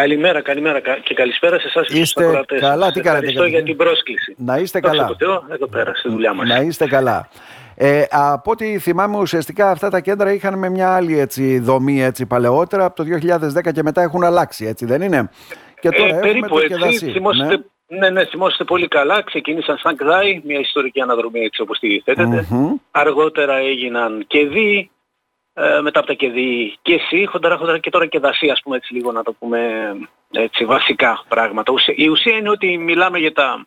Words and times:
Καλημέρα, 0.00 0.42
καλημέρα 0.42 0.80
και 0.80 1.14
καλησπέρα 1.14 1.58
σε 1.58 1.66
εσάς 1.68 1.88
Είστε 1.88 2.44
και 2.48 2.56
καλά, 2.58 2.92
τι 2.92 3.00
κάνετε. 3.00 3.26
Ευχαριστώ 3.26 3.44
για 3.44 3.62
την 3.62 3.76
πρόσκληση. 3.76 4.34
Να 4.38 4.56
είστε 4.58 4.80
Δόξα 4.80 4.96
καλά. 4.96 5.08
τω 5.08 5.16
Θεώ, 5.18 5.44
εδώ 5.50 5.66
πέρα, 5.66 5.94
στη 5.94 6.08
δουλειά 6.08 6.34
μας. 6.34 6.48
Να 6.48 6.60
είστε 6.60 6.86
καλά. 6.86 7.28
Ε, 7.74 8.02
από 8.10 8.50
ό,τι 8.50 8.78
θυμάμαι 8.78 9.18
ουσιαστικά 9.18 9.70
αυτά 9.70 9.90
τα 9.90 10.00
κέντρα 10.00 10.32
είχαν 10.32 10.58
με 10.58 10.68
μια 10.68 10.94
άλλη 10.94 11.18
έτσι, 11.18 11.58
δομή 11.58 12.02
έτσι, 12.02 12.26
παλαιότερα, 12.26 12.84
από 12.84 12.96
το 12.96 13.04
2010 13.04 13.72
και 13.72 13.82
μετά 13.82 14.02
έχουν 14.02 14.24
αλλάξει, 14.24 14.66
έτσι 14.66 14.86
δεν 14.86 15.02
είναι; 15.02 15.28
Και 15.80 15.88
τώρα 15.90 16.04
Ε, 16.04 16.08
έχουμε 16.08 16.20
περίπου 16.26 16.48
το 16.48 16.56
έτσι, 16.58 16.68
κεδασί. 16.68 17.10
θυμόσαστε, 17.10 17.56
Ναι. 17.86 17.98
ναι. 17.98 18.10
ναι, 18.10 18.24
θυμόσαστε 18.24 18.64
πολύ 18.64 18.88
καλά. 18.88 19.22
Ξεκίνησαν 19.22 19.76
σαν 19.76 19.96
ΚΔΑΙ, 19.96 20.42
μια 20.44 20.58
ιστορική 20.58 21.00
αναδρομή 21.00 21.40
έτσι 21.40 21.60
όπως 21.62 21.78
τη 21.78 22.00
θέτετε. 22.00 22.46
Μμμ. 22.50 22.72
Αργότερα 22.90 23.56
έγιναν 23.56 24.24
και 24.26 24.46
δι, 24.46 24.90
ε, 25.54 25.80
μετά 25.80 25.98
από 25.98 26.08
τα 26.08 26.14
και 26.14 26.28
δι 26.30 26.76
και 26.82 26.94
εσύ, 26.94 27.26
χοντρά 27.26 27.56
χοντρά 27.56 27.78
και 27.78 27.90
τώρα 27.90 28.06
και 28.06 28.18
δασί, 28.18 28.48
ας 28.50 28.60
πούμε 28.62 28.76
έτσι 28.76 28.94
λίγο 28.94 29.12
να 29.12 29.22
το 29.22 29.32
πούμε 29.32 29.60
έτσι 30.30 30.64
βασικά 30.64 31.24
πράγματα. 31.28 31.72
Ουσια- 31.72 31.94
Η 31.96 32.08
ουσία 32.08 32.36
είναι 32.36 32.50
ότι 32.50 32.78
μιλάμε 32.78 33.18
για 33.18 33.32
τα 33.32 33.66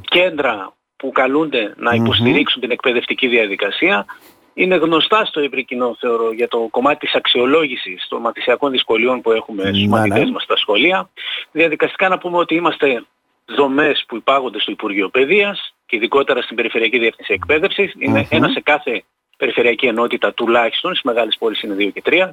κέντρα 0.00 0.72
που 0.96 1.12
καλούνται 1.12 1.74
να 1.76 1.94
Μμμ. 1.94 2.04
υποστηρίξουν 2.04 2.60
την 2.60 2.70
εκπαιδευτική 2.70 3.26
διαδικασία. 3.28 4.06
Είναι 4.54 4.76
γνωστά 4.76 5.24
στο 5.24 5.40
ευρύ 5.40 5.64
κοινό 5.64 5.96
θεωρώ 6.00 6.32
για 6.32 6.48
το 6.48 6.68
κομμάτι 6.70 6.98
της 6.98 7.14
αξιολόγησης 7.14 8.06
των 8.08 8.20
μαθησιακών 8.20 8.70
δυσκολιών 8.70 9.20
που 9.20 9.30
έχουμε 9.32 9.62
στους 9.62 9.80
Ναι, 9.82 9.88
μαθητές 9.88 10.24
ναι. 10.24 10.30
μας 10.30 10.42
στα 10.42 10.56
σχολεία. 10.56 11.10
Διαδικαστικά 11.52 12.08
να 12.08 12.18
πούμε 12.18 12.36
ότι 12.36 12.54
είμαστε 12.54 13.04
δομές 13.46 14.04
που 14.08 14.16
υπάγονται 14.16 14.60
στο 14.60 14.70
Υπουργείο 14.70 15.08
Παιδείας 15.08 15.74
και 15.86 15.96
ειδικότερα 15.96 16.42
στην 16.42 16.56
Περιφερειακή 16.56 16.98
Διεύθυνση 16.98 17.32
Εκπαίδευσης. 17.32 17.92
Είναι 17.98 18.18
Μμμ. 18.18 18.26
ένα 18.30 18.48
σε 18.48 18.60
κάθε 18.60 19.02
περιφερειακή 19.40 19.86
ενότητα 19.86 20.32
τουλάχιστον, 20.34 20.90
στις 20.90 21.02
μεγάλες 21.04 21.36
πόλεις 21.38 21.62
είναι 21.62 21.74
2 21.74 21.90
και 21.92 22.02
3. 22.04 22.28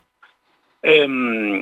Ε, 0.79 1.05
μ, 1.07 1.61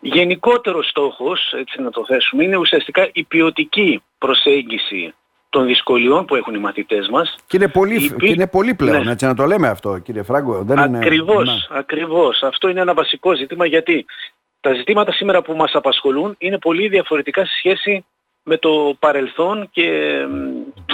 γενικότερος 0.00 0.88
στόχος, 0.88 1.52
έτσι 1.58 1.82
να 1.82 1.90
το 1.90 2.04
θέσουμε, 2.06 2.44
είναι 2.44 2.56
ουσιαστικά 2.56 3.08
η 3.12 3.24
ποιοτική 3.24 4.02
προσέγγιση 4.18 5.14
των 5.50 5.66
δυσκολιών 5.66 6.24
που 6.24 6.34
έχουν 6.36 6.54
οι 6.54 6.58
μαθητές 6.58 7.08
μας. 7.08 7.34
Και 7.46 7.56
είναι 7.56 7.68
πολύ, 7.68 7.94
Υπή- 8.04 8.18
και 8.20 8.28
είναι 8.28 8.46
πολύ 8.46 8.74
πλέον, 8.74 9.04
Ναι. 9.04 9.10
έτσι 9.10 9.24
να 9.26 9.34
το 9.34 9.44
λέμε 9.44 9.68
αυτό 9.68 9.98
κύριε 9.98 10.22
Φράγκο. 10.22 10.62
Δεν 10.62 10.78
είναι... 10.78 10.98
Ακριβώς, 10.98 11.44
Ναι. 11.70 11.78
ακριβώς. 11.78 12.42
Αυτό 12.42 12.68
είναι 12.68 12.80
ένα 12.80 12.94
βασικό 12.94 13.34
ζήτημα 13.36 13.66
γιατί 13.66 14.06
τα 14.60 14.74
ζητήματα 14.74 15.12
σήμερα 15.12 15.42
που 15.42 15.52
μας 15.56 15.70
απασχολούν 15.74 16.34
είναι 16.38 16.58
πολύ 16.58 16.88
διαφορετικά 16.88 17.44
σε 17.44 17.52
σχέση 17.58 18.04
με 18.42 18.56
το 18.56 18.96
παρελθόν 18.98 19.68
και 19.72 19.86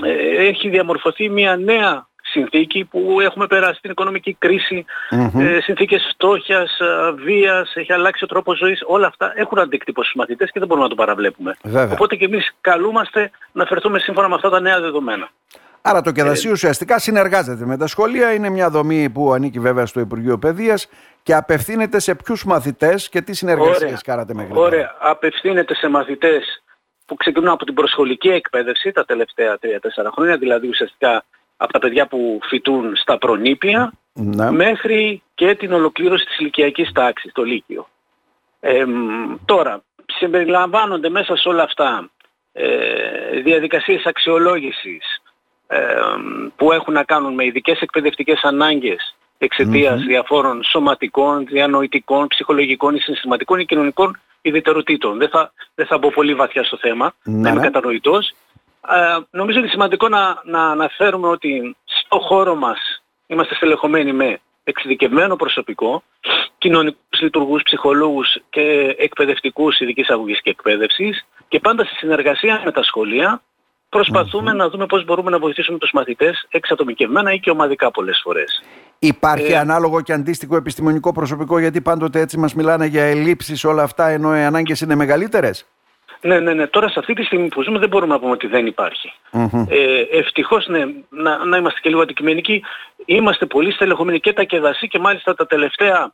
ε, 0.02 0.47
έχει 0.47 0.69
διαμορφωθεί 0.69 1.28
μια 1.28 1.56
νέα 1.56 2.06
συνθήκη 2.34 2.84
που 2.84 3.20
έχουμε 3.20 3.46
περάσει 3.46 3.80
την 3.80 3.90
οικονομική 3.90 4.36
κρίση, 4.38 4.84
Μμμ. 5.10 5.40
ε, 5.40 5.60
συνθήκες 5.60 6.08
φτώχειας, 6.14 6.78
ε, 6.80 7.12
βίας, 7.24 7.72
έχει 7.74 7.92
αλλάξει 7.92 8.24
ο 8.24 8.26
τρόπος 8.26 8.58
ζωής. 8.58 8.82
Όλα 8.86 9.06
αυτά 9.06 9.32
έχουν 9.36 9.58
αντίκτυπο 9.58 10.02
στους 10.02 10.14
μαθητές 10.14 10.50
και 10.50 10.58
δεν 10.58 10.68
μπορούμε 10.68 10.86
να 10.86 10.94
το 10.94 11.00
παραβλέπουμε. 11.02 11.56
Βέβαια. 11.62 11.92
Οπότε 11.92 12.16
και 12.16 12.24
εμείς 12.24 12.54
καλούμαστε 12.60 13.30
να 13.52 13.64
φερθούμε 13.64 13.98
σύμφωνα 13.98 14.28
με 14.28 14.34
αυτά 14.34 14.50
τα 14.50 14.60
νέα 14.60 14.80
δεδομένα. 14.80 15.28
Άρα 15.86 16.00
το 16.00 16.08
Ε, 16.10 16.12
κεδασί 16.12 16.50
ουσιαστικά 16.50 16.98
συνεργάζεται 16.98 17.64
με 17.64 17.76
τα 17.76 17.86
σχολεία. 17.86 18.32
Είναι 18.32 18.48
μια 18.50 18.70
δομή 18.70 19.10
που 19.10 19.32
ανήκει 19.32 19.58
βέβαια 19.60 19.86
στο 19.86 20.00
Υπουργείο 20.00 20.38
Παιδείας 20.38 20.88
και 21.22 21.34
απευθύνεται 21.34 21.98
σε 22.00 22.14
ποιους 22.14 22.44
μαθητές 22.44 23.08
και 23.08 23.20
τι 23.22 23.34
συνεργασίες 23.34 24.02
κάνατε 24.02 24.34
μέχρι 24.34 24.52
τώρα. 24.52 24.66
Ωραία. 24.66 24.94
Απευθύνεται 25.00 25.74
σε 25.74 25.88
μαθητές 25.88 26.62
που 27.06 27.14
ξεκινούν 27.14 27.48
από 27.48 27.64
την 27.64 27.74
προσχολική 27.74 28.28
εκπαίδευση 28.28 28.92
τα 28.92 29.04
τελευταία 29.04 29.58
3-4 29.60 30.10
χρόνια, 30.14 30.36
δηλαδή 30.36 30.69
ουσιαστικά 30.69 31.24
από 31.64 31.72
τα 31.72 31.78
παιδιά 31.78 32.06
που 32.06 32.38
φοιτούν 32.42 32.96
στα 32.96 33.18
προνήπια 33.18 33.92
Ναι. 34.12 34.50
μέχρι 34.50 35.22
και 35.34 35.54
την 35.54 35.72
ολοκλήρωση 35.72 36.24
της 36.24 36.38
ηλικιακής 36.38 36.92
τάξης, 36.92 37.32
το 37.32 37.42
Λύκειο. 37.42 37.88
Ε, 38.60 38.84
μ, 38.84 39.34
τώρα, 39.44 39.82
συμπεριλαμβάνονται 40.06 41.08
μέσα 41.08 41.36
σε 41.36 41.48
όλα 41.48 41.62
αυτά 41.62 42.10
ε, 42.52 43.40
διαδικασίες 43.40 44.04
αξιολόγησης 44.06 45.22
ε, 45.66 45.78
μ, 46.18 46.46
που 46.56 46.72
έχουν 46.72 46.94
να 46.94 47.04
κάνουν 47.04 47.34
με 47.34 47.44
ειδικές 47.44 47.80
εκπαιδευτικές 47.80 48.41
ανάγκες 48.42 49.14
εξαιτίας 49.38 50.00
διαφόρων 50.03 50.62
σωματικών, 50.62 51.47
διανοητικών, 51.47 52.26
ψυχολογικών 52.26 52.94
ή 52.94 52.98
συναισθηματικών 52.98 53.58
ή 53.58 53.64
κοινωνικών 53.64 54.20
ιδιαιτεροτήτων. 54.42 55.19
Δεν 55.19 55.28
θα, 55.28 55.53
δεν 55.74 55.86
θα 55.86 55.98
μπω 55.98 56.10
πολύ 56.10 56.34
βαθιά 56.34 56.64
στο 56.64 56.76
θέμα, 56.76 57.14
Ναι, 57.24 57.41
να 57.41 57.48
είμαι 57.48 57.58
ναι. 57.60 57.66
κατανοητός. 57.66 58.34
Ε, 58.89 59.19
νομίζω 59.31 59.59
ότι 59.59 59.59
είναι 59.59 59.69
σημαντικό 59.69 60.09
να, 60.09 60.41
να 60.45 60.71
αναφέρουμε 60.71 61.28
ότι 61.28 61.77
στο 61.84 62.19
χώρο 62.19 62.55
μας 62.55 63.03
είμαστε 63.27 63.55
στελεχωμένοι 63.55 64.12
με 64.12 64.41
εξειδικευμένο 64.65 65.37
προσωπικό, 65.37 66.03
κοινωνικούς 66.59 67.21
λειτουργούς, 67.21 67.62
ψυχολόγους 67.62 68.39
και 68.50 68.95
εκπαιδευτικούς 68.99 69.81
ειδικής 69.81 70.09
αγωγής 70.09 70.41
και 70.43 70.50
εκπαίδευσης 70.50 71.27
και 71.49 71.61
πάντα 71.61 71.84
σε 71.84 71.95
συνεργασία 71.97 72.62
με 72.65 72.72
τα 72.72 72.83
σχολεία 72.83 73.43
προσπαθούμε 73.89 74.53
να 74.53 74.69
δούμε 74.69 74.87
πώς 74.87 75.05
μπορούμε 75.05 75.31
να 75.31 75.39
βοηθήσουμε 75.39 75.78
τους 75.78 75.91
μαθητές 75.93 76.47
εξατομικευμένα 76.51 77.33
ή 77.33 77.41
και 77.41 77.51
ομαδικά 77.51 77.91
πολλές 77.91 78.21
φορές. 78.22 78.62
Υπάρχει 78.99 79.53
Ε, 79.53 79.59
ανάλογο 79.59 80.01
και 80.01 80.12
αντίστοιχο 80.12 80.56
επιστημονικό 80.56 81.12
προσωπικό 81.12 81.59
γιατί 81.59 81.81
πάντοτε 81.81 82.21
έτσι 82.21 82.39
μας 82.39 82.55
μιλάνε 82.55 82.87
για 82.87 83.05
ελλείψεις 83.05 83.65
όλα 83.65 83.83
αυτά 83.83 84.09
ενώ 84.09 84.37
οι 84.37 84.41
ανάγκες 84.41 84.81
είναι 84.81 84.95
μεγαλύτερες; 84.95 85.66
Ναι, 86.24 86.40
ναι, 86.40 86.52
ναι. 86.52 86.66
Τώρα 86.66 86.88
σε 86.88 86.98
αυτή 86.98 87.14
τη 87.14 87.22
στιγμή 87.22 87.48
που 87.48 87.62
ζούμε 87.62 87.78
δεν 87.78 87.88
μπορούμε 87.88 88.12
να 88.12 88.20
πούμε 88.20 88.32
ότι 88.32 88.46
δεν 88.46 88.66
υπάρχει. 88.66 89.12
Μμμ. 89.30 89.66
Ε, 89.68 90.18
ευτυχώς, 90.18 90.66
ναι, 90.66 90.84
να, 91.08 91.44
να 91.44 91.56
είμαστε 91.56 91.80
και 91.82 91.88
λίγο 91.88 92.00
αντικειμενικοί, 92.02 92.62
είμαστε 93.04 93.46
πολύ 93.46 93.72
στελεχωμένοι 93.72 94.20
και 94.20 94.32
τα 94.32 94.44
κεδασί 94.44 94.88
και 94.88 94.98
μάλιστα 94.98 95.34
τα 95.34 95.46
τελευταία 95.46 96.12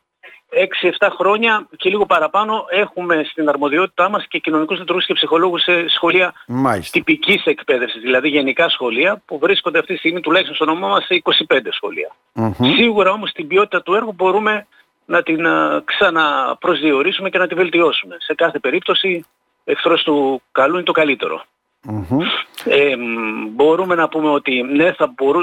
6-7 0.99 1.07
χρόνια 1.17 1.67
και 1.77 1.89
λίγο 1.89 2.05
παραπάνω 2.05 2.65
έχουμε 2.69 3.23
στην 3.31 3.49
αρμοδιότητά 3.49 4.09
μας 4.09 4.25
και 4.27 4.39
κοινωνικούς 4.39 4.79
λειτουργούς 4.79 5.05
και 5.05 5.13
ψυχολόγους 5.13 5.61
σε 5.61 5.89
σχολεία 5.89 6.33
Μάλιστα. 6.47 6.91
τυπικής 6.91 7.45
εκπαίδευσης, 7.45 8.01
δηλαδή 8.01 8.29
γενικά 8.29 8.69
σχολεία 8.69 9.21
που 9.25 9.39
βρίσκονται 9.39 9.79
αυτή 9.79 9.93
τη 9.93 9.99
στιγμή 9.99 10.19
τουλάχιστον 10.19 10.55
στο 10.55 10.65
νομό 10.65 10.87
μας 10.87 11.05
σε 11.05 11.21
25 11.47 11.57
σχολεία. 11.71 12.15
Μμμ. 12.33 12.53
Σίγουρα 12.77 13.11
όμως 13.11 13.31
την 13.31 13.47
ποιότητα 13.47 13.81
του 13.81 13.93
έργου 13.93 14.13
μπορούμε 14.13 14.67
να 15.05 15.23
την 15.23 15.47
α, 15.47 15.81
ξαναπροσδιορίσουμε 15.85 17.29
και 17.29 17.37
να 17.37 17.47
τη 17.47 17.55
βελτιώσουμε. 17.55 18.15
Σε 18.19 18.33
κάθε 18.33 18.59
περίπτωση 18.59 19.25
εχθρός 19.63 20.03
του 20.03 20.41
καλού 20.51 20.75
είναι 20.75 20.83
το 20.83 20.91
καλύτερο. 20.91 21.43
Μμμ. 21.83 22.19
Ε, 22.65 22.95
μ, 22.95 23.47
μπορούμε 23.49 23.95
να 23.95 24.07
πούμε 24.09 24.29
ότι 24.29 24.61
ναι, 24.61 24.93
θα 24.93 25.13
μπορού... 25.15 25.39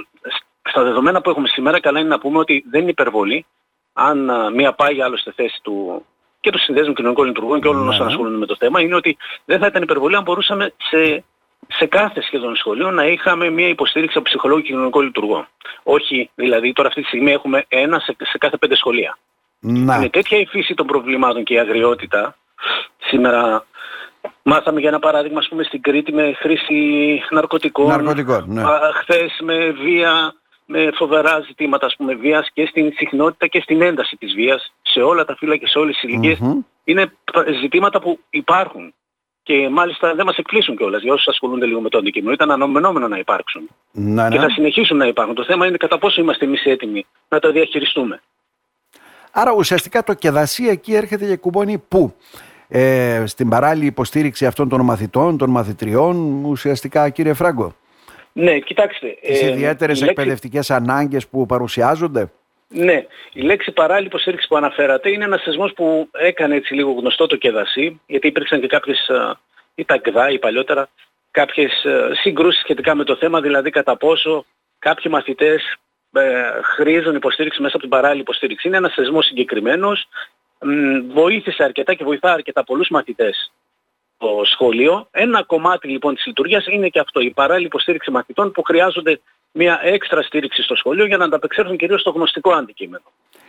στα 0.63 0.83
δεδομένα 0.83 1.21
που 1.21 1.31
έχουμε 1.31 1.49
σήμερα 1.49 1.81
καλά 1.81 1.99
είναι 2.01 2.09
να 2.09 2.19
πούμε 2.19 2.39
ότι 2.39 2.65
δεν 2.71 2.81
είναι 2.81 2.91
υπερβολή 2.91 3.47
αν 3.93 4.31
α, 4.31 4.51
μία 4.51 4.73
πάει 4.73 5.03
άλλο 5.03 5.17
στη 5.17 5.31
θέση 5.31 5.59
του 5.63 6.05
και 6.41 6.51
του 6.51 6.59
συνδέσμου 6.59 6.93
κοινωνικών 6.93 7.27
λειτουργών 7.27 7.61
και 7.61 7.69
όλων 7.69 7.83
Ναι. 7.83 7.89
όσων 7.89 8.07
ασχολούνται 8.07 8.37
με 8.37 8.47
το 8.47 8.57
θέμα 8.57 8.81
είναι 8.81 8.95
ότι 8.95 9.17
δεν 9.45 9.59
θα 9.59 9.67
ήταν 9.67 9.83
υπερβολή 9.83 10.17
αν 10.17 10.23
μπορούσαμε 10.23 10.73
σε, 10.91 11.25
σε 11.69 11.87
κάθε 11.87 12.23
σχεδόν 12.23 12.57
σχολείο 12.57 12.91
να 12.91 13.07
είχαμε 13.07 13.51
μία 13.51 13.69
υποστήριξη 13.69 14.19
από 14.19 14.29
ψυχολόγο 14.29 14.61
και 14.61 14.67
κοινωνικό 14.67 15.01
λειτουργό. 15.01 15.47
Όχι, 15.83 16.31
δηλαδή 16.35 16.73
τώρα 16.73 16.89
αυτή 16.89 17.01
τη 17.01 17.07
στιγμή 17.07 17.33
έχουμε 17.33 17.65
ένα 17.69 17.99
σε, 17.99 18.17
σε 18.19 18.39
κάθε 18.39 18.57
πέντε 18.57 18.77
σχολεία. 18.77 19.19
Να. 19.61 19.97
Είναι 19.97 20.09
τέτοια 20.09 20.39
η 20.39 20.47
φύση 20.47 20.75
των 20.75 20.87
προβλημάτων 20.87 21.45
και 21.45 21.55
η 21.55 21.59
αγριότητα. 21.59 22.37
Σήμερα 22.99 23.65
μάθαμε 24.43 24.81
για 24.81 24.89
ένα 24.89 24.99
παράδειγμα, 24.99 25.39
ας 25.39 25.49
πούμε, 25.49 25.63
στην 25.63 25.81
Κρήτη 25.83 26.13
με 26.13 26.33
χρήση 26.33 27.21
ναρκωτικών. 27.31 27.89
Ναρκωτικών, 27.89 28.45
ναι. 28.49 28.63
Α, 28.63 28.93
Χθες 29.01 29.39
με 29.43 29.71
βία, 29.71 30.35
με 30.67 30.91
φοβερά 30.95 31.41
ζητήματα, 31.47 31.87
ας 31.87 31.97
πούμε, 31.97 32.15
βίας 32.15 32.49
και 32.53 32.67
στην 32.67 32.93
συχνότητα 32.97 33.47
και 33.47 33.61
στην 33.61 33.83
ένταση 33.83 34.17
της 34.17 34.33
βίας 34.35 34.73
σε 34.83 35.01
όλα 35.01 35.25
τα 35.25 35.37
φύλλα 35.37 35.57
και 35.57 35.67
σε 35.67 35.79
όλες 35.79 35.95
τις 35.95 36.03
ηλικίες. 36.11 36.39
Μμμ. 36.39 36.61
Είναι 36.85 37.07
π- 37.07 37.49
ζητήματα 37.61 38.01
που 38.01 38.19
υπάρχουν. 38.31 38.93
Και 39.43 39.69
μάλιστα 39.69 40.15
δεν 40.15 40.27
μας 40.27 40.37
εκπλήσουν 40.37 40.77
κιόλας 40.77 41.03
για 41.03 41.13
όσους 41.13 41.27
ασχολούνται 41.29 41.67
λίγο 41.67 41.81
με 41.81 41.89
το 41.89 41.99
αντικείμενο. 41.99 42.33
Ήταν 42.33 42.51
αναμενόμενο 42.51 43.09
να 43.09 43.19
υπάρξουν. 43.19 43.69
Ναι, 43.93 44.29
Και 44.29 44.37
ναι. 44.37 44.43
θα 44.43 44.51
συνεχίσουν 44.51 44.97
να 44.97 45.07
υπάρχουν. 45.07 45.35
Το 45.35 45.45
θέμα 45.45 45.67
είναι 45.67 45.77
κατά 45.77 45.99
πόσο 45.99 46.21
είμαστε 46.21 46.45
εμείς 46.45 46.65
έτοιμοι 46.65 47.07
να 47.29 47.39
τα 47.39 47.51
διαχειριστούμε. 47.51 48.23
Άρα 49.33 49.53
ουσιαστικά 49.53 50.03
το 50.03 50.15
κεδασί 50.15 50.67
εκεί 50.67 50.95
έρχεται 50.95 51.27
και 51.27 51.37
κουμπώνει 51.37 51.79
πού; 51.89 52.15
Ε, 52.69 53.23
στην 53.27 53.49
παράλληλη 53.49 53.87
υποστήριξη 53.87 54.47
αυτών 54.47 54.69
των 54.69 54.81
μαθητών, 54.81 55.39
των 55.39 55.51
μαθητριών, 55.51 56.45
ουσιαστικά 56.45 57.09
κύριε 57.09 57.35
Φράγκο. 57.35 57.75
Ναι, 58.33 58.59
κοιτάξτε. 58.59 59.07
Τις 59.21 59.43
ε, 59.43 59.51
ιδιαίτερες 59.53 59.97
η 59.97 60.01
λέξη- 60.01 60.19
εκπαιδευτικές 60.19 60.71
ανάγκες 60.71 61.27
που 61.29 61.47
παρουσιάζονται; 61.47 62.31
Ναι, 62.69 63.07
η 63.33 63.41
λέξη 63.41 63.73
παράλληλη 63.73 64.07
υποστήριξη 64.07 64.49
που 64.49 64.57
αναφέρατε 64.57 65.11
είναι 65.11 65.25
ένας 65.25 65.43
θεσμός 65.43 65.73
που 65.73 66.09
έκανε 66.13 66.55
έτσι 66.55 66.75
λίγο 66.75 66.93
γνωστό 66.93 67.27
το 67.27 67.37
κεδασί, 67.37 68.01
γιατί 68.07 68.27
υπήρξαν 68.27 68.61
και 68.61 68.67
κάποιες, 68.67 69.09
ε, 69.09 69.35
ή 69.75 69.85
τα 69.85 69.99
ΚΔΑ 69.99 70.31
ή 70.31 70.39
παλιότερα, 70.39 70.89
κάποιες 71.31 71.85
ε, 71.85 72.11
συγκρούσεις 72.15 72.61
σχετικά 72.61 72.95
με 72.95 73.05
το 73.05 73.17
θέμα, 73.17 73.41
δηλαδή 73.41 73.71
κατά 73.71 73.97
πόσο 73.97 74.45
κάποιοι 74.79 75.13
μαθητές 75.15 75.77
ε, 76.13 76.23
χρήζουν 76.77 77.15
υποστήριξη 77.15 77.61
μέσα 77.63 77.73
από 77.77 77.83
την 77.87 77.95
παράλληλη 77.97 78.21
υποστήριξη. 78.21 78.69
Είναι 78.69 78.77
ένας 78.77 78.95
θεσμός 78.95 79.27
συγκεκριμένος, 79.27 80.09
μ, 80.38 80.38
βοήθησε 81.13 81.65
αρκετά 81.65 81.95
και 81.95 82.05
βοηθά 82.05 82.33
αρκετά 82.33 82.65
πολλούς 82.65 82.89
μαθητές 82.89 83.53
το 84.19 84.27
σχολείο. 84.45 85.09
Ένα 85.11 85.43
κομμάτι 85.43 85.89
λοιπόν 85.89 86.15
της 86.15 86.27
λειτουργίας 86.27 86.67
είναι 86.67 86.89
και 86.89 86.99
αυτό, 86.99 87.21
η 87.21 87.31
παράλληλη 87.31 87.67
υποστήριξη 87.67 88.11
μαθητών 88.11 88.53
που 88.53 88.63
χρειάζονται 88.63 89.21
μια 89.53 89.81
έξτρα 89.83 90.23
στήριξη 90.23 90.63
στο 90.63 90.75
σχολείο 90.75 91.07
για 91.07 91.17
να 91.17 91.25
ανταπεξέλθουν 91.25 91.77
κυρίως 91.77 92.01
στο 92.01 92.11
γνωστικό 92.11 92.53
αντικείμενο. 92.53 93.05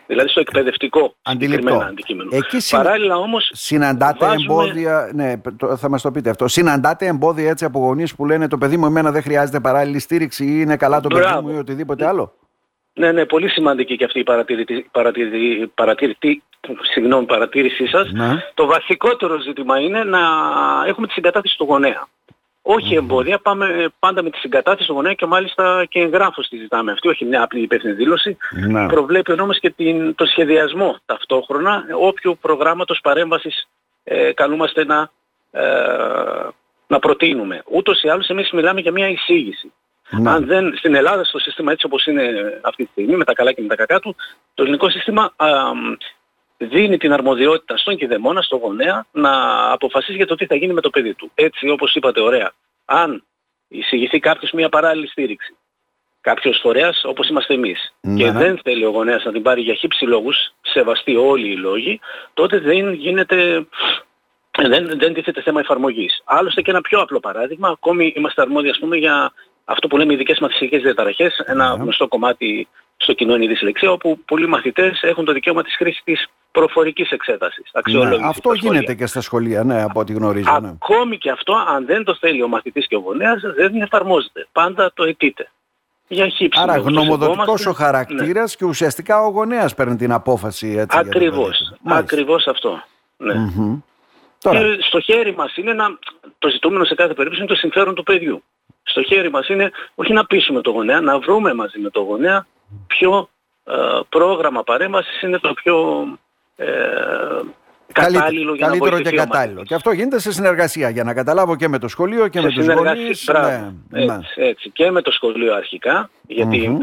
Δηλαδή 0.07 0.29
στο 0.29 0.39
εκπαιδευτικό 0.39 1.15
συγκεκριμένο 1.21 1.77
αντικείμενο. 1.79 2.29
Εκεί 2.33 2.59
συν... 2.59 2.77
Παράλληλα 2.77 3.15
όμως 3.17 3.51
συναντάτε 3.53 4.25
βάζουμε... 4.25 4.53
εμπόδια, 4.53 5.11
ναι, 5.13 5.33
θα 5.77 5.89
μας 5.89 6.01
το 6.01 6.11
πείτε 6.11 6.29
αυτό, 6.29 6.47
συναντάτε 6.47 7.05
εμπόδια 7.05 7.49
έτσι 7.49 7.65
από 7.65 7.79
γονείς 7.79 8.15
που 8.15 8.25
λένε 8.25 8.47
το 8.47 8.57
παιδί 8.57 8.77
μου 8.77 8.85
εμένα 8.85 9.11
δεν 9.11 9.21
χρειάζεται 9.21 9.59
παράλληλη 9.59 9.99
στήριξη 9.99 10.45
ή 10.45 10.57
είναι 10.61 10.77
καλά 10.77 10.99
το 11.01 11.07
παιδί 11.07 11.41
μου 11.41 11.49
ή 11.49 11.57
οτιδήποτε 11.57 12.07
άλλο. 12.07 12.33
Ναι, 12.99 13.11
ναι, 13.11 13.25
πολύ 13.25 13.49
σημαντική 13.49 13.95
και 13.97 14.03
αυτή 14.03 14.19
η 14.19 14.23
παρατηρητή, 14.23 14.89
παρατηρητή, 14.91 15.71
παρατηρητή 15.75 16.43
συγγνώμη, 16.91 17.25
παρατήρησή 17.25 17.87
σας. 17.87 18.11
Ναι. 18.11 18.45
Το 18.53 18.65
βασικότερο 18.65 19.39
ζήτημα 19.39 19.79
είναι 19.79 20.03
να 20.03 20.19
έχουμε 20.85 21.07
τη 21.07 21.13
συγκατάθεση 21.13 21.57
του 21.57 21.63
γονέα. 21.63 22.07
Όχι 22.61 22.95
εμπόδια, 22.95 23.39
πάμε 23.39 23.91
πάντα 23.99 24.23
με 24.23 24.29
τη 24.29 24.37
συγκατάθεση 24.37 24.87
του 24.87 24.93
γονέα 24.93 25.13
και 25.13 25.25
μάλιστα 25.25 25.85
και 25.89 25.99
εγγράφος 25.99 26.47
τη 26.47 26.57
ζητάμε 26.57 26.91
αυτή, 26.91 27.07
όχι 27.07 27.25
μια 27.25 27.43
απλή 27.43 27.61
υπεύθυνη 27.61 27.93
δήλωση. 27.93 28.37
Ναι. 28.51 28.87
Προβλέπει 28.87 29.41
όμως 29.41 29.59
και 29.59 29.69
την, 29.69 30.15
το 30.15 30.25
σχεδιασμό 30.25 30.97
ταυτόχρονα 31.05 31.85
όποιου 31.99 32.37
προγράμματος 32.41 32.99
παρέμβασης 33.03 33.67
ε, 34.03 34.33
καλούμαστε 34.33 34.85
να, 34.85 35.09
ε, 35.51 35.61
να 36.87 36.99
προτείνουμε. 36.99 37.63
Ούτως 37.65 38.01
ή 38.01 38.09
άλλως 38.09 38.27
εμείς 38.27 38.51
μιλάμε 38.51 38.81
για 38.81 38.91
μια 38.91 39.09
εισήγηση. 39.09 39.71
Ναι. 40.09 40.29
Αν 40.29 40.45
δεν, 40.45 40.77
στην 40.77 40.95
Ελλάδα 40.95 41.23
στο 41.23 41.39
σύστημα 41.39 41.71
έτσι 41.71 41.85
όπως 41.85 42.05
είναι 42.05 42.23
αυτή 42.61 42.83
τη 42.83 42.91
στιγμή, 42.91 43.15
με 43.15 43.23
τα 43.23 43.33
καλά 43.33 43.51
και 43.51 43.61
με 43.61 43.67
τα 43.67 43.75
κακά 43.75 43.99
του, 43.99 44.15
το 44.53 44.63
ελληνικό 44.63 44.89
σύστημα 44.89 45.33
α, 45.35 45.47
δίνει 46.57 46.97
την 46.97 47.13
αρμοδιότητα 47.13 47.77
στον 47.77 47.97
κηδεμόνα, 47.97 48.41
στον 48.41 48.59
γονέα, 48.59 49.05
να 49.11 49.31
αποφασίσει 49.71 50.15
για 50.15 50.25
το 50.25 50.35
τι 50.35 50.45
θα 50.45 50.55
γίνει 50.55 50.73
με 50.73 50.81
το 50.81 50.89
παιδί 50.89 51.13
του. 51.13 51.31
Έτσι 51.35 51.69
όπως 51.69 51.95
είπατε 51.95 52.21
ωραία, 52.21 52.51
αν 52.85 53.23
εισηγηθεί 53.67 54.19
κάποιος 54.19 54.51
μια 54.51 54.69
παράλληλη 54.69 55.07
στήριξη, 55.07 55.55
κάποιος 56.21 56.59
φορέας 56.61 57.01
όπως 57.03 57.29
είμαστε 57.29 57.53
εμείς 57.53 57.93
ναι. 58.01 58.23
και 58.23 58.31
δεν 58.31 58.59
θέλει 58.63 58.85
ο 58.85 58.89
γονέας 58.89 59.23
να 59.23 59.31
την 59.31 59.41
πάρει 59.41 59.61
για 59.61 59.73
χύψη 59.73 60.05
λόγους, 60.05 60.37
σεβαστεί 60.61 61.15
όλοι 61.15 61.51
οι 61.51 61.55
λόγοι, 61.55 61.99
τότε 62.33 62.59
δεν 62.59 62.93
γίνεται 62.93 63.67
δεν, 64.67 64.99
δεν 64.99 65.13
τίθεται 65.13 65.41
θέμα 65.41 65.59
εφαρμογής. 65.59 66.21
Άλλωστε 66.25 66.61
και 66.61 66.71
ένα 66.71 66.81
πιο 66.81 66.99
απλό 66.99 67.19
παράδειγμα, 67.19 67.69
ακόμη 67.69 68.13
είμαστε 68.15 68.41
αρμόδιοι 68.41 68.69
ας 68.69 68.79
πούμε 68.79 68.97
για 68.97 69.31
αυτό 69.71 69.87
που 69.87 69.97
λέμε 69.97 70.13
ειδικές 70.13 70.39
μαθησιακές 70.39 70.81
διαταραχές, 70.81 71.43
ένα 71.45 71.75
ναι. 71.75 71.83
γνωστό 71.83 72.07
κομμάτι 72.07 72.67
στο 72.97 73.13
κοινό 73.13 73.35
είναι 73.35 73.43
η 73.43 73.47
δυσλεξία, 73.47 73.91
όπου 73.91 74.19
πολλοί 74.25 74.47
μαθητές 74.47 74.99
έχουν 75.01 75.25
το 75.25 75.33
δικαίωμα 75.33 75.63
της 75.63 75.75
χρήσης 75.75 76.01
της 76.03 76.27
προφορικής 76.51 77.11
εξέτασης. 77.11 77.71
Ναι, 77.91 78.17
αυτό 78.23 78.53
γίνεται 78.53 78.93
και 78.93 79.05
στα 79.05 79.21
σχολεία, 79.21 79.63
ναι, 79.63 79.81
από 79.81 79.99
ό,τι 79.99 80.13
γνωρίζω. 80.13 80.59
Ναι. 80.61 80.67
Ακόμη 80.67 81.17
και 81.17 81.29
αυτό, 81.29 81.53
αν 81.67 81.85
δεν 81.85 82.03
το 82.03 82.15
θέλει 82.19 82.43
ο 82.43 82.47
μαθητής 82.47 82.87
και 82.87 82.95
ο 82.95 82.99
γονέας, 82.99 83.41
δεν 83.55 83.81
εφαρμόζεται. 83.81 84.47
Πάντα 84.51 84.91
το 84.93 85.03
αιτείται. 85.03 85.51
Για 86.07 86.27
χύψη, 86.27 86.61
Άρα 86.61 86.77
γνωμοδοτικός 86.77 87.65
ο 87.65 87.73
χαρακτήρας 87.73 88.51
ναι. 88.51 88.57
και 88.57 88.65
ουσιαστικά 88.65 89.21
ο 89.25 89.29
γονέας 89.29 89.75
παίρνει 89.75 89.95
την 89.95 90.11
απόφαση. 90.11 90.75
Έτσι, 90.77 90.97
ακριβώς, 90.97 91.73
ακριβώς 91.85 92.47
αυτό. 92.47 92.83
Ναι. 93.17 93.33
Mm-hmm. 93.33 93.81
Τώρα. 94.41 94.59
Και 94.59 94.77
στο 94.81 94.99
χέρι 94.99 95.35
μας 95.35 95.55
είναι 95.55 95.73
να, 95.73 95.85
το 96.39 96.49
ζητούμενο 96.49 96.83
σε 96.83 96.95
κάθε 96.95 97.13
περίπτωση 97.13 97.41
είναι 97.41 97.51
το 97.51 97.57
συμφέρον 97.57 97.95
του 97.95 98.03
παιδιού. 98.03 98.43
Στο 98.89 99.03
χέρι 99.03 99.29
μας 99.29 99.47
είναι 99.47 99.71
όχι 99.95 100.13
να 100.13 100.25
πείσουμε 100.25 100.61
το 100.61 100.71
γονέα, 100.71 101.01
να 101.01 101.19
βρούμε 101.19 101.53
μαζί 101.53 101.79
με 101.79 101.89
το 101.89 102.01
γονέα 102.01 102.47
ποιο 102.87 103.29
ε, 103.63 103.99
πρόγραμμα 104.09 104.63
παρέμβασης 104.63 105.21
είναι 105.21 105.39
το 105.39 105.53
πιο 105.53 106.07
ε, 106.55 106.67
κατάλληλο 107.93 108.55
για 108.55 108.67
καλύτερο 108.67 108.95
να 108.97 109.01
και 109.01 109.15
κατάλληλο. 109.15 109.63
Και 109.63 109.73
αυτό 109.73 109.91
γίνεται 109.91 110.19
σε 110.19 110.31
συνεργασία 110.31 110.89
για 110.89 111.03
να 111.03 111.13
καταλάβω 111.13 111.55
και 111.55 111.67
με 111.67 111.79
το 111.79 111.87
σχολείο 111.87 112.27
και 112.27 112.41
με 112.41 112.51
τους 112.51 112.67
γονείς. 112.67 113.29
Ναι, 113.33 113.73
ναι, 113.89 114.13
έτσι, 114.13 114.33
έτσι, 114.35 114.69
Και 114.69 114.91
με 114.91 115.01
το 115.01 115.11
σχολείο 115.11 115.53
αρχικά, 115.53 116.09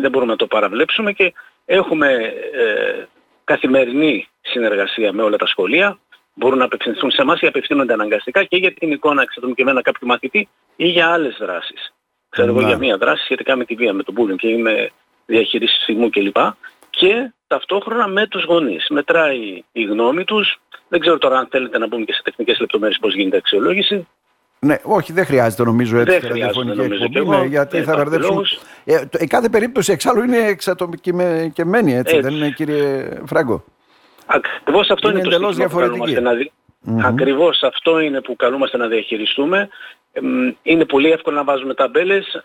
δεν 0.00 0.10
μπορούμε 0.10 0.30
να 0.30 0.36
το 0.36 0.46
παραβλέψουμε 0.46 1.12
και 1.12 1.32
έχουμε 1.64 2.12
ε, 2.52 3.04
καθημερινή 3.44 4.28
συνεργασία 4.40 5.12
με 5.12 5.22
όλα 5.22 5.36
τα 5.36 5.46
σχολεία. 5.46 5.98
Μπορούν 6.34 6.58
να 6.58 6.64
απευθυνθούν 6.64 7.10
σε 7.10 7.22
εμάς 7.22 7.40
ή 7.40 7.46
απευθύνονται 7.46 7.92
αναγκαστικά 7.92 8.44
και 8.44 8.56
για 8.56 8.72
την 8.72 8.90
εικόνα 8.90 9.22
εξατομικευμένα 9.22 9.82
κάποιου 9.82 10.06
μαθητή 10.06 10.48
ή 10.76 10.88
για 10.88 11.08
άλλες 11.08 11.36
δράσεις. 11.40 11.94
Ξέρω 12.36 12.50
εγώ 12.50 12.66
για 12.66 12.78
μία 12.78 12.96
δράση 12.96 13.24
σχετικά 13.24 13.56
με 13.56 13.64
τη 13.64 13.74
βία, 13.74 13.92
με 13.92 14.02
τον 14.02 14.14
bullying 14.18 14.36
και 14.36 14.56
με 14.56 14.90
διαχείριση 15.26 15.84
θυμού 15.84 16.10
κλπ. 16.10 16.36
Και 16.90 17.32
ταυτόχρονα 17.46 18.08
με 18.08 18.26
τους 18.26 18.44
γονείς. 18.44 18.86
Μετράει 18.88 19.62
η 19.72 19.82
γνώμη 19.82 20.24
τους. 20.24 20.60
Δεν 20.88 21.00
ξέρω 21.00 21.18
τώρα 21.18 21.38
αν 21.38 21.48
θέλετε 21.50 21.78
να 21.78 21.86
μπούμε 21.86 22.04
και 22.04 22.12
σε 22.12 22.22
τεχνικές 22.22 22.58
λεπτομέρειες 22.60 22.98
πώς 22.98 23.14
γίνεται 23.14 23.36
η 23.36 23.38
αξιολόγηση. 23.38 24.06
Ναι, 24.58 24.76
όχι, 24.82 25.12
δεν 25.12 25.24
χρειάζεται 25.24 25.62
νομίζω 25.62 25.98
έτσι 25.98 26.18
δεν 26.18 26.28
ραδιοφωνική 26.28 26.80
εκπομπή, 26.80 27.28
ναι, 27.28 27.44
γιατί 27.44 27.82
θα 27.82 27.96
μπερδέψουμε. 27.96 28.42
Ε, 28.84 29.04
η 29.18 29.26
κάθε 29.26 29.48
περίπτωση 29.48 29.92
εξάλλου 29.92 30.22
είναι 30.22 30.38
εξατομικημένη, 30.38 31.94
έτσι, 31.94 32.16
έτσι, 32.16 32.20
δεν 32.20 32.34
είναι 32.34 32.50
κύριε 32.50 33.08
Φράγκο; 33.26 33.64
Ακριβώς 34.26 34.90
αυτό 34.90 35.10
είναι, 35.10 35.18
είναι 35.18 35.36
το 35.36 35.52
στοιχείο 35.52 35.68
που 35.68 35.76
καλούμαστε 35.76 36.20
να, 36.20 36.34
δει... 36.34 36.52
mm-hmm. 36.86 37.00
Ακριβώς 37.04 37.62
αυτό 37.62 38.00
είναι 38.00 38.20
που 38.20 38.36
καλούμαστε 38.36 38.76
να 38.76 38.86
διαχειριστούμε. 38.86 39.68
Είναι 40.62 40.84
πολύ 40.84 41.10
εύκολο 41.10 41.36
να 41.36 41.44
βάζουμε 41.44 41.74
ταμπέλες. 41.74 42.42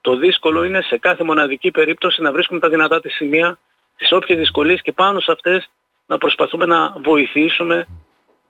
Το 0.00 0.16
δύσκολο 0.16 0.64
είναι 0.64 0.82
σε 0.82 0.98
κάθε 0.98 1.24
μοναδική 1.24 1.70
περίπτωση 1.70 2.22
να 2.22 2.32
βρίσκουμε 2.32 2.60
τα 2.60 2.68
δυνατά 2.68 3.00
της 3.00 3.14
σημεία, 3.14 3.58
τις 3.96 4.12
όποιες 4.12 4.38
δυσκολίες 4.38 4.82
και 4.82 4.92
πάνω 4.92 5.20
σε 5.20 5.32
αυτές 5.32 5.70
να 6.06 6.18
προσπαθούμε 6.18 6.66
να 6.66 6.94
βοηθήσουμε 7.04 7.86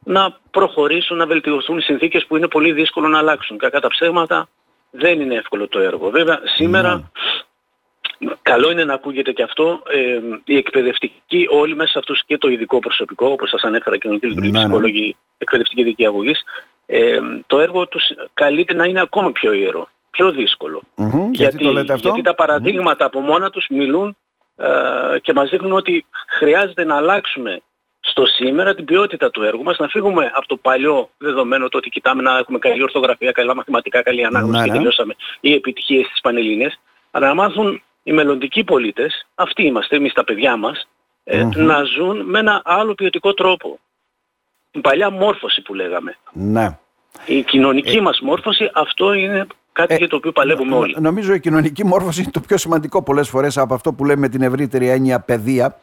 να 0.05 0.39
προχωρήσουν, 0.51 1.17
να 1.17 1.27
βελτιωθούν 1.27 1.79
οι 1.79 1.83
συνθήκες 1.83 2.27
που 2.27 2.37
είναι 2.37 2.49
πολύ 2.49 2.73
δύσκολο 2.73 3.09
να 3.09 3.19
αλλάξουν. 3.19 3.59
Κακά 3.59 3.81
τα 3.81 3.89
ψέματα 3.89 4.49
δεν 4.91 5.21
είναι 5.21 5.35
εύκολο 5.35 5.69
το 5.69 5.79
έργο. 5.79 6.11
Βέβαια 6.11 6.41
σήμερα 6.45 6.95
ναι. 6.95 7.03
Καλό 8.43 8.71
είναι 8.71 8.85
να 8.85 8.95
ακούγεται 8.95 9.33
και 9.33 9.43
αυτό. 9.43 9.83
Ε, 9.89 10.21
οι 10.45 10.57
εκπαιδευτικοί 10.57 11.47
όλοι 11.51 11.75
μέσα 11.77 11.91
σε 11.91 11.99
αυτούς 11.99 12.25
και 12.27 12.39
το 12.39 12.49
ειδικό 12.49 12.79
προσωπικό, 12.79 13.27
όπως 13.27 13.49
σας 13.49 13.63
ανέφερα 13.63 13.97
και 13.97 14.09
ο 14.09 14.19
κ. 14.19 14.25
Ναι, 14.25 14.49
ναι. 14.49 14.59
ψυχολόγοι 14.59 15.17
εκπαιδευτική 15.39 15.83
δικαιαγωγής, 15.83 16.45
ε, 16.87 17.19
το 17.47 17.61
έργο 17.61 17.89
τους 17.89 18.03
καλείται 18.35 18.75
να 18.75 18.85
είναι 18.85 19.01
ακόμα 19.01 19.33
πιο 19.33 19.53
ιερό, 19.53 19.89
πιο 20.11 20.31
δύσκολο. 20.31 20.83
Mm-hmm. 20.97 21.29
Γιατί, 21.31 21.65
γιατί, 21.65 21.93
αυτό; 21.93 22.09
γιατί 22.09 22.23
τα 22.23 22.35
παραδείγματα 22.35 23.05
mm-hmm. 23.05 23.09
από 23.09 23.21
μόνα 23.21 23.51
τους 23.51 23.67
μιλούν 23.71 24.17
ε, 24.57 25.19
και 25.21 25.33
μας 25.33 25.51
δείχνουν 25.51 25.73
ότι 25.73 26.05
χρειάζεται 26.39 26.85
να 26.85 26.97
αλλάξουμε 26.97 27.61
στο 28.01 28.27
σήμερα 28.27 28.75
την 28.75 28.85
ποιότητα 28.85 29.31
του 29.31 29.43
έργου 29.43 29.63
μας, 29.63 29.79
να 29.79 29.89
φύγουμε 29.89 30.31
από 30.35 30.47
το 30.47 30.57
παλιό 30.57 31.09
δεδομένο 31.19 31.69
το 31.69 31.79
ότι 31.79 31.89
κοιτάμε 31.89 32.23
να 32.23 32.39
έχουμε 32.39 32.59
καλή 32.59 32.83
ορθογραφία, 32.83 33.33
καλά 33.33 33.55
μαθηματικά, 33.55 34.03
καλή 34.03 34.25
ανάγνωση 34.25 34.61
ναι, 34.61 34.67
και 34.67 34.73
τελειώσαμε 34.73 35.15
ή 35.41 35.53
επιτυχίες 35.53 36.07
στις 36.07 36.21
Πανελλήνες, 36.21 36.81
αλλά 37.11 37.27
να 37.27 37.35
μάθουν 37.35 37.83
οι 38.07 38.13
μελλοντικοί 38.13 38.65
πολίτες, 38.65 39.27
αυτοί 39.35 39.63
είμαστε 39.63 39.97
εμείς 39.97 40.13
τα 40.13 40.25
παιδιά 40.25 40.57
μας, 40.57 40.89
ε, 41.25 41.45
να 41.45 41.83
ζουν 41.83 42.21
με 42.25 42.39
ένα 42.39 42.63
άλλο 42.65 42.95
ποιοτικό 42.95 43.35
τρόπο. 43.35 43.79
Η 44.71 44.81
παλιά 44.81 45.11
μόρφωση 45.11 45.63
που 45.63 45.75
λέγαμε. 45.75 46.17
Ναι. 46.33 46.79
Η 47.27 47.43
κοινωνική 47.43 47.97
ε, 47.97 48.01
μας 48.01 48.21
μόρφωση, 48.21 48.71
αυτό 48.75 49.13
είναι 49.13 49.47
κάτι 49.73 49.95
ε, 49.95 49.97
για 49.97 50.09
το 50.09 50.17
οποίο 50.17 50.33
παλεύουμε 50.33 50.77
όλοι. 50.77 50.97
Νομίζω 51.01 51.33
η 51.35 51.41
κοινωνική 51.41 51.85
μόρφωση 51.85 52.21
είναι 52.21 52.31
το 52.31 52.41
πιο 52.41 52.57
σημαντικό 52.57 53.03
πολλές 53.03 53.29
φορές 53.29 53.59
από 53.59 53.75
αυτό 53.75 53.93
που 53.93 54.05
λέμε 54.05 54.29
την 54.29 54.43
ευρύτερη 54.43 54.89
έννοια 54.89 55.21
παιδεία. 55.21 55.79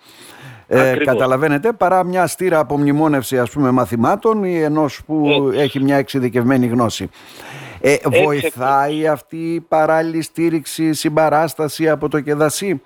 Ε, 0.67 0.95
καταλαβαίνετε, 1.05 1.73
παρά 1.73 2.03
μια 2.03 2.27
στήρα 2.27 2.59
απομνημόνευση 2.59 3.39
ας 3.39 3.49
πούμε 3.49 3.71
μαθημάτων 3.71 4.43
ή 4.43 4.61
ενός 4.61 5.01
που 5.05 5.51
έχει 5.55 5.79
μια 5.79 5.95
εξειδικευμένη 5.95 6.67
γνώση. 6.67 7.09
Ε, 7.85 7.97
βοηθάει 8.23 9.07
αυτή 9.07 9.53
η 9.53 9.61
παράλληλη 9.61 10.21
στήριξη, 10.21 10.93
συμπαράσταση 10.93 11.89
από 11.89 12.09
το 12.09 12.19
ΚΕΔΑΣΥ 12.19 12.81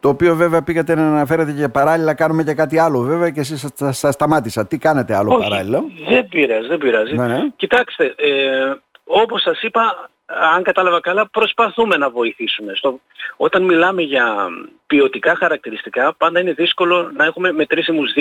το 0.00 0.08
οποίο 0.08 0.34
βέβαια 0.34 0.62
πήγατε 0.62 0.94
να 0.94 1.06
αναφέρετε 1.06 1.52
και 1.52 1.68
παράλληλα 1.68 2.14
κάνουμε 2.14 2.42
και 2.42 2.54
κάτι 2.54 2.78
άλλο 2.78 3.00
βέβαια 3.00 3.30
και 3.30 3.40
εσείς 3.40 3.66
σας 3.76 4.14
σταμάτησα. 4.14 4.66
Τι 4.66 4.78
κάνετε 4.78 5.16
άλλο 5.16 5.34
Όχι, 5.34 5.48
παράλληλα; 5.48 5.82
Δεν 6.08 6.28
πειράζει, 6.28 6.68
δεν 6.68 6.78
πειράζει. 6.78 7.14
Ναι, 7.14 7.26
ναι. 7.26 7.48
Κοιτάξτε, 7.56 8.14
ε, 8.16 8.74
όπως 9.04 9.42
σας 9.42 9.62
είπα, 9.62 10.10
αν 10.54 10.62
κατάλαβα 10.62 11.00
καλά, 11.00 11.28
προσπαθούμε 11.28 11.96
να 11.96 12.10
βοηθήσουμε. 12.10 12.74
Στο, 12.74 13.00
όταν 13.36 13.62
μιλάμε 13.62 14.02
για 14.02 14.48
ποιοτικά 14.86 15.36
χαρακτηριστικά, 15.36 16.14
πάντα 16.14 16.40
είναι 16.40 16.52
δύσκολο 16.52 17.10
να 17.16 17.24
έχουμε 17.24 17.52
μετρήσιμους 17.52 18.12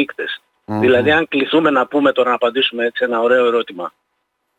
Δηλαδή, 0.66 1.12
αν 1.12 1.28
κληθούμε 1.28 1.70
να 1.70 1.88
πούμε 1.88 2.12
τώρα 2.12 2.30
να 2.30 2.36
απαντήσουμε 2.36 2.86
έτσι 2.86 3.04
ένα 3.04 3.20
ωραίο 3.20 3.46
ερώτημα 3.46 3.92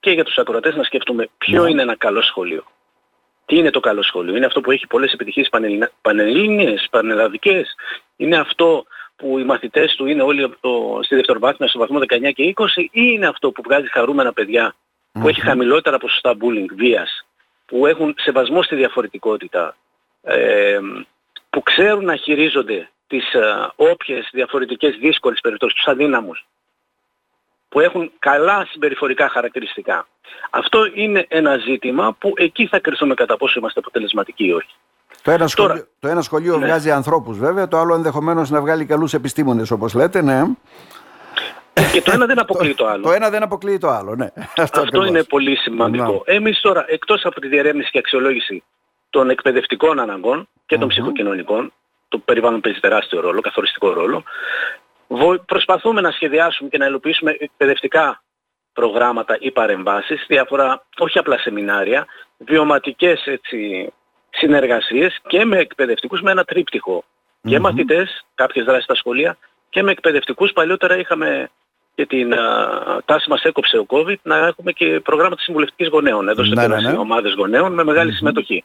και 0.06 0.12
για 0.12 0.24
τους 0.24 0.38
ακροατές 0.38 0.74
να 0.74 0.82
σκεφτούμε 0.82 1.28
ποιο 1.38 1.62
ναι. 1.62 1.70
είναι 1.70 1.82
ένα 1.82 1.96
καλό 1.96 2.22
σχολείο. 2.22 2.64
Τι 3.46 3.56
είναι 3.56 3.70
το 3.70 3.80
καλό 3.80 4.02
σχολείο; 4.02 4.36
Είναι 4.36 4.46
αυτό 4.46 4.60
που 4.60 4.70
έχει 4.70 4.86
πολλές 4.86 5.12
επιτυχίες 5.12 5.48
πανελλήνιες, 6.02 6.86
πανελλαδικές; 6.90 7.74
Είναι 8.16 8.36
αυτό 8.36 8.86
που 9.16 9.38
οι 9.38 9.44
μαθητές 9.44 9.94
του 9.96 10.06
είναι 10.06 10.22
όλοι 10.22 10.42
από 10.42 10.56
το, 10.60 11.02
στη 11.02 11.14
δευτεροβάθμια 11.14 11.68
στο 11.68 11.78
βαθμό 11.78 11.98
19 11.98 12.32
και 12.34 12.54
20 12.56 12.66
ή 12.76 12.88
είναι 12.90 13.26
αυτό 13.26 13.50
που 13.50 13.62
βγάζει 13.62 13.86
χαρούμενα 13.90 14.32
παιδιά 14.32 14.74
που 15.12 15.28
έχει 15.28 15.40
χαμηλότερα 15.40 15.98
ποσοστά 15.98 16.36
bullying, 16.40 16.72
βίας, 16.76 17.26
που 17.66 17.86
έχουν 17.86 18.14
σεβασμό 18.18 18.62
στη 18.62 18.74
διαφορετικότητα, 18.76 19.76
ε, 20.22 20.78
που 21.50 21.62
ξέρουν 21.62 22.04
να 22.04 22.16
χειρίζονται 22.16 22.90
τις 23.06 23.32
ε, 23.32 23.70
όποιες 23.76 24.28
διαφορετικές 24.32 24.96
δύσκολες 24.96 25.40
περιπτώσεις, 25.40 25.76
τους 25.76 25.86
αδύναμους, 25.86 26.46
που 27.68 27.80
έχουν 27.80 28.12
καλά 28.18 28.66
συμπεριφορικά 28.70 29.28
χαρακτηριστικά. 29.28 30.06
Αυτό 30.50 30.78
είναι 30.94 31.26
ένα 31.28 31.56
ζήτημα 31.56 32.12
που 32.12 32.32
εκεί 32.36 32.66
θα 32.66 32.78
κρυθούμε 32.78 33.14
κατά 33.14 33.36
πόσο 33.36 33.58
είμαστε 33.58 33.80
αποτελεσματικοί 33.80 34.46
ή 34.46 34.52
όχι. 34.52 34.74
Το 35.22 35.30
ένα 35.30 35.46
σχολείο, 35.46 35.72
Τώρα, 35.72 35.86
το 36.00 36.08
ένα 36.08 36.22
σχολείο 36.22 36.58
ναι. 36.58 36.66
βγάζει 36.66 36.90
ανθρώπους 36.90 37.38
βέβαια, 37.38 37.68
το 37.68 37.78
άλλο 37.78 37.94
ενδεχομένως 37.94 38.50
να 38.50 38.60
βγάλει 38.60 38.84
καλούς 38.84 39.14
επιστήμονες 39.14 39.70
όπως 39.70 39.94
λέτε, 39.94 40.22
ναι. 40.22 40.42
Και 41.92 42.02
το 42.02 42.10
ένα 42.12 42.26
δεν 42.26 42.38
αποκλείει 42.44 42.74
το 42.74 42.86
άλλο. 42.86 43.02
το 43.02 43.12
ένα 43.12 43.30
δεν 43.30 43.42
αποκλείει 43.42 43.78
το 43.78 43.88
άλλο, 43.88 44.14
ναι. 44.14 44.28
Αυτό, 44.56 44.80
Αυτό 44.80 45.04
είναι 45.04 45.22
πολύ 45.22 45.56
σημαντικό. 45.56 46.22
Ναι. 46.26 46.34
Εμείς 46.34 46.60
τώρα, 46.60 46.84
εκτός 46.88 47.24
από 47.24 47.40
τη 47.40 47.48
διερεύνηση 47.48 47.90
και 47.90 47.98
αξιολόγηση 47.98 48.62
των 49.10 49.30
εκπαιδευτικών 49.30 50.00
αναγκών 50.00 50.48
και 50.66 50.78
των 50.78 50.88
ψυχοκοινωνικών, 50.88 51.72
το 52.08 52.18
περιβάλλον 52.18 52.60
παίζει 52.60 52.80
τεράστιο 52.80 53.20
ρόλο, 53.20 53.40
καθοριστικό 53.40 53.92
ρόλο, 53.92 54.24
προσπαθούμε 55.46 56.00
να 56.00 56.10
σχεδιάσουμε 56.10 56.68
και 56.68 56.78
να 56.78 56.86
υλοποιήσουμε 56.86 57.36
εκπαιδευτικά 57.38 58.22
προγράμματα 58.72 59.36
ή 59.40 59.50
παρεμβάσεις, 59.50 60.24
διάφορα 60.28 60.86
όχι 60.98 61.18
απλά 61.18 61.38
σεμινάρια, 61.38 62.06
βιωματικές 62.38 63.26
έτσι, 63.26 63.92
συνεργασίες 64.30 65.20
και 65.26 65.44
με 65.44 65.58
εκπαιδευτικούς 65.58 66.20
με 66.20 66.30
ένα 66.30 66.44
τρίπτυχο. 66.44 67.04
Mm-hmm. 67.04 67.50
Και 67.50 67.58
μαθητές, 67.58 68.26
κάποιες 68.34 68.64
δράσεις 68.64 68.84
στα 68.84 68.94
σχολεία 68.94 69.36
και 69.68 69.82
με 69.82 69.90
εκπαιδευτικούς. 69.90 70.52
Παλιότερα 70.52 70.96
είχαμε 70.98 71.50
και 71.94 72.06
την 72.06 72.34
α, 72.34 73.02
τάση 73.04 73.30
μας 73.30 73.42
έκοψε 73.42 73.78
ο 73.78 73.86
COVID 73.88 74.16
να 74.22 74.36
έχουμε 74.36 74.72
και 74.72 75.00
προγράμματα 75.00 75.42
συμβουλευτικής 75.42 75.88
γονέων. 75.88 76.28
Έδωσε 76.28 76.54
ναι, 76.54 76.66
ναι, 76.66 76.80
ναι. 76.80 76.98
ομάδες 76.98 77.34
γονέων 77.34 77.72
με 77.72 77.84
μεγάλη 77.84 78.10
mm-hmm. 78.10 78.16
συμμετοχή. 78.16 78.64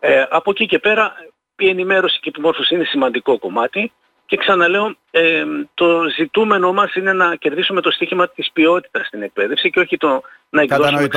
Ε, 0.00 0.24
από 0.30 0.50
εκεί 0.50 0.66
και 0.66 0.78
πέρα 0.78 1.14
η 1.56 1.68
ενημέρωση 1.68 2.14
και 2.14 2.28
η 2.28 2.32
επιμόρφωση 2.34 2.74
είναι 2.74 2.84
σημαντικό 2.84 3.38
κομμάτι 3.38 3.92
και 4.30 4.36
ξαναλέω, 4.36 4.96
ε, 5.10 5.44
το 5.74 5.86
ζητούμενο 6.16 6.72
μας 6.72 6.94
είναι 6.94 7.12
να 7.12 7.34
κερδίσουμε 7.34 7.80
το 7.80 7.90
στίχημα 7.90 8.28
της 8.28 8.50
ποιότητας 8.52 9.06
στην 9.06 9.22
εκπαίδευση 9.22 9.70
και 9.70 9.80
όχι 9.80 9.96
το 9.96 10.20
να 10.50 10.62
εκδώσουμε 10.62 11.08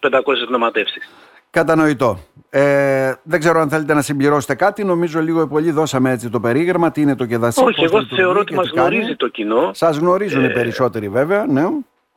200-500 0.00 0.20
γνωματεύσεις. 0.48 1.08
Κατανοητό. 1.50 2.18
Ε, 2.50 3.12
δεν 3.22 3.40
ξέρω 3.40 3.60
αν 3.60 3.68
θέλετε 3.68 3.94
να 3.94 4.02
συμπληρώσετε 4.02 4.54
κάτι. 4.54 4.84
Νομίζω 4.84 5.20
λίγο 5.20 5.40
ή 5.42 5.46
πολύ 5.46 5.70
δώσαμε 5.70 6.10
έτσι 6.10 6.30
το 6.30 6.40
περίγραμμα. 6.40 6.90
Τι 6.90 7.00
είναι 7.00 7.16
το 7.16 7.26
κεδασί. 7.26 7.64
Όχι, 7.64 7.84
εγώ 7.84 8.04
θεωρώ 8.04 8.40
ότι 8.40 8.54
μας 8.54 8.68
γνωρίζει 8.68 9.16
το 9.16 9.28
κοινό. 9.28 9.70
Σας 9.74 9.96
γνωρίζουν 9.96 10.42
οι 10.42 10.46
ε, 10.46 10.52
περισσότεροι 10.52 11.08
βέβαια. 11.08 11.46
Ναι. 11.46 11.64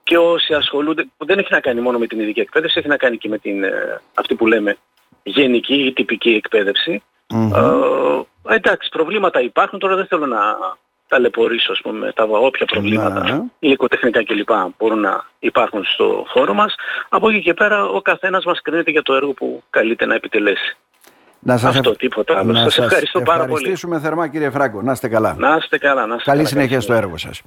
Και 0.03 0.17
όσοι 0.17 0.53
ασχολούνται, 0.53 1.05
που 1.17 1.25
δεν 1.25 1.39
έχει 1.39 1.53
να 1.53 1.59
κάνει 1.59 1.81
μόνο 1.81 1.97
με 1.97 2.07
την 2.07 2.19
ειδική 2.19 2.39
εκπαίδευση, 2.39 2.79
έχει 2.79 2.87
να 2.87 2.97
κάνει 2.97 3.17
και 3.17 3.29
με 3.29 3.37
την, 3.37 3.63
ε, 3.63 4.01
αυτή 4.13 4.35
που 4.35 4.47
λέμε 4.47 4.77
γενική 5.23 5.75
ή 5.75 5.93
τυπική 5.93 6.29
εκπαίδευση. 6.29 7.03
Mm-hmm. 7.33 7.51
Ε, 7.55 8.21
εντάξει, 8.55 8.89
προβλήματα 8.89 9.41
υπάρχουν. 9.41 9.79
Τώρα 9.79 9.95
δεν 9.95 10.05
θέλω 10.05 10.25
να 10.25 10.39
ταλαιπωρήσω 11.07 11.71
ας 11.71 11.81
πούμε, 11.81 12.11
τα 12.11 12.23
όποια 12.23 12.65
προβλήματα, 12.65 13.23
ναι. 13.23 13.41
υλικοτεχνικά 13.59 14.23
κλπ. 14.23 14.49
μπορούν 14.77 14.99
να 14.99 15.25
υπάρχουν 15.39 15.83
στο 15.85 16.25
χώρο 16.27 16.53
μας. 16.53 16.75
Από 17.09 17.29
εκεί 17.29 17.41
και 17.41 17.53
πέρα 17.53 17.85
ο 17.85 18.01
καθένας 18.01 18.45
μας 18.45 18.61
κρίνεται 18.61 18.91
για 18.91 19.01
το 19.01 19.13
έργο 19.13 19.33
που 19.33 19.63
καλείται 19.69 20.05
να 20.05 20.15
επιτελέσει. 20.15 20.77
Να 21.43 21.57
σας 21.57 21.75
Αυτό, 21.75 21.95
τίποτα 21.95 22.37
άλλο. 22.37 22.51
Να 22.51 22.59
σας 22.59 22.77
ευχαριστώ 22.77 23.21
πάρα 23.21 23.39
πολύ. 23.39 23.51
Να 23.51 23.53
ευχαριστήσουμε 23.53 23.99
θερμά 23.99 24.27
κύριε 24.27 24.49
Φράγκο. 24.49 24.81
Να 24.81 24.91
είστε 24.91 25.07
καλά. 25.07 25.35
Να 25.37 25.55
είστε 25.55 25.77
καλά. 25.77 26.05
Να 26.05 26.15
είστε 26.15 26.31
Καλή 26.31 26.45
συνέχεια 26.45 26.81
στο 26.81 26.93
έργο 26.93 27.17
σας. 27.17 27.41